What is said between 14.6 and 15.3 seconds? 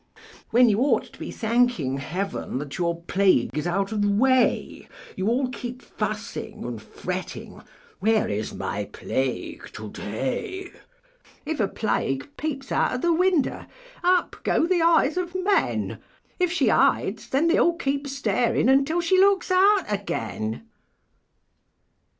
the eyes